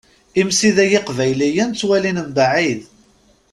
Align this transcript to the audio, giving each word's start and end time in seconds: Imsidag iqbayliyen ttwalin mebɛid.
Imsidag 0.41 0.91
iqbayliyen 0.99 1.69
ttwalin 1.73 2.17
mebɛid. 2.25 2.81